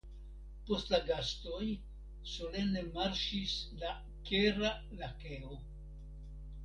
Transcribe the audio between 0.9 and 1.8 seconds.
la gastoj